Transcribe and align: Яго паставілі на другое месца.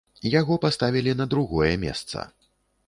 Яго 0.39 0.53
паставілі 0.63 1.11
на 1.21 1.29
другое 1.35 1.71
месца. 1.87 2.29